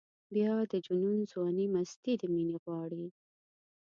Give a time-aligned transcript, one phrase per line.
[0.33, 3.05] بیا د جنون ځواني مستي د مینې غواړي.